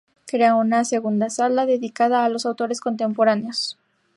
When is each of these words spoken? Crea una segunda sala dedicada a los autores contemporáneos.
Crea 0.25 0.55
una 0.55 0.83
segunda 0.83 1.29
sala 1.29 1.67
dedicada 1.67 2.25
a 2.25 2.29
los 2.29 2.47
autores 2.47 2.81
contemporáneos. 2.81 3.77